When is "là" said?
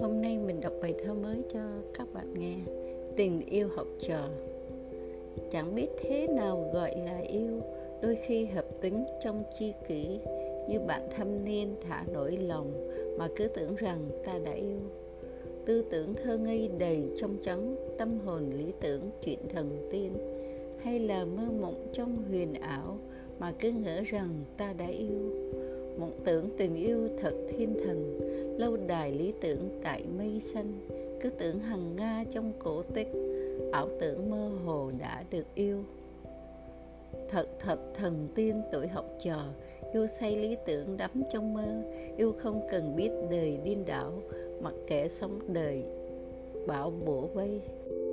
6.96-7.18, 20.98-21.24